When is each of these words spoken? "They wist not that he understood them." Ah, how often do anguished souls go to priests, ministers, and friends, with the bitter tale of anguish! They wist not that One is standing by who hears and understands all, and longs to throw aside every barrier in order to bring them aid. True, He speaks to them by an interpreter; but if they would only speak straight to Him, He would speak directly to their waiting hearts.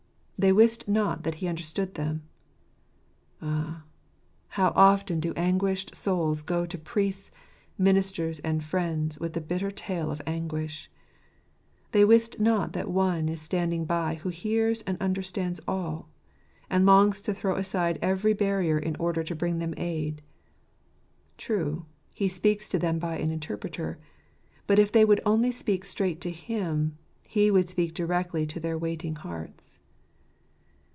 "They 0.43 0.51
wist 0.51 0.87
not 0.87 1.21
that 1.21 1.35
he 1.35 1.47
understood 1.47 1.93
them." 1.93 2.23
Ah, 3.43 3.83
how 4.47 4.73
often 4.75 5.19
do 5.19 5.35
anguished 5.35 5.95
souls 5.95 6.41
go 6.41 6.65
to 6.65 6.79
priests, 6.79 7.29
ministers, 7.77 8.39
and 8.39 8.63
friends, 8.63 9.19
with 9.19 9.33
the 9.33 9.39
bitter 9.41 9.69
tale 9.69 10.09
of 10.09 10.19
anguish! 10.25 10.89
They 11.91 12.03
wist 12.03 12.39
not 12.39 12.73
that 12.73 12.89
One 12.89 13.29
is 13.29 13.39
standing 13.39 13.85
by 13.85 14.15
who 14.15 14.29
hears 14.29 14.81
and 14.81 14.99
understands 14.99 15.61
all, 15.67 16.09
and 16.71 16.87
longs 16.87 17.21
to 17.21 17.35
throw 17.35 17.55
aside 17.55 17.99
every 18.01 18.33
barrier 18.33 18.79
in 18.79 18.95
order 18.95 19.21
to 19.21 19.35
bring 19.35 19.59
them 19.59 19.75
aid. 19.77 20.23
True, 21.37 21.85
He 22.15 22.27
speaks 22.27 22.67
to 22.69 22.79
them 22.79 22.97
by 22.97 23.19
an 23.19 23.29
interpreter; 23.29 23.99
but 24.65 24.79
if 24.79 24.91
they 24.91 25.05
would 25.05 25.21
only 25.23 25.51
speak 25.51 25.85
straight 25.85 26.19
to 26.21 26.31
Him, 26.31 26.97
He 27.29 27.51
would 27.51 27.69
speak 27.69 27.93
directly 27.93 28.47
to 28.47 28.59
their 28.59 28.75
waiting 28.75 29.17
hearts. 29.17 29.77